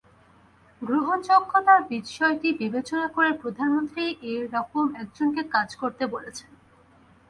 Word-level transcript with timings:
গ্রহণযোগ্যতার 0.81 1.81
বিষয়টি 1.89 2.49
বিবেচনা 2.59 3.07
করে 3.07 3.29
প্রধানমন্ত্রী 3.41 4.05
এ 4.23 4.35
রকম 4.55 4.85
একজনকে 4.95 5.41
কাজ 5.55 5.69
করতে 5.75 6.03
বলেছেন। 6.07 6.49